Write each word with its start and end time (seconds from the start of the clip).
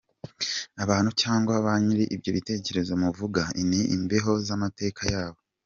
Abantu, 0.83 1.11
cyangwa 1.21 1.53
ba 1.65 1.73
nyiri 1.83 2.05
ibyo 2.15 2.31
bitekerezo 2.37 2.93
muvuga, 3.03 3.41
ni 3.69 3.81
imbohe 3.95 4.31
z’amateka 4.47 5.03
yabo. 5.13 5.39